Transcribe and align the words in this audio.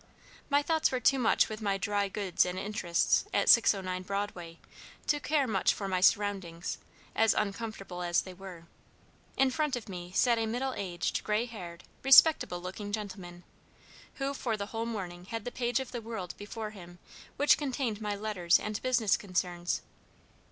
My 0.49 0.63
thoughts 0.63 0.91
were 0.91 0.99
too 0.99 1.19
much 1.19 1.47
with 1.47 1.61
my 1.61 1.77
'dry 1.77 2.09
goods 2.09 2.43
and 2.43 2.57
interests' 2.57 3.25
at 3.31 3.49
609 3.49 4.01
Broadway, 4.01 4.57
to 5.05 5.19
care 5.19 5.45
much 5.47 5.75
for 5.75 5.87
my 5.87 6.01
surroundings, 6.01 6.79
as 7.15 7.35
uncomfortable 7.35 8.01
as 8.01 8.23
they 8.23 8.33
were. 8.33 8.65
In 9.37 9.51
front 9.51 9.75
of 9.75 9.87
me 9.87 10.11
sat 10.15 10.39
a 10.39 10.47
middle 10.47 10.73
aged, 10.75 11.23
gray 11.23 11.45
haired, 11.45 11.83
respectable 12.01 12.59
looking 12.59 12.91
gentleman, 12.91 13.43
who, 14.15 14.33
for 14.33 14.57
the 14.57 14.65
whole 14.73 14.87
morning, 14.87 15.25
had 15.25 15.45
the 15.45 15.51
page 15.51 15.79
of 15.79 15.91
the 15.91 16.01
World 16.01 16.33
before 16.35 16.71
him 16.71 16.97
which 17.37 17.59
contained 17.59 18.01
my 18.01 18.15
letters 18.15 18.57
and 18.57 18.81
business 18.81 19.15
concerns. 19.15 19.83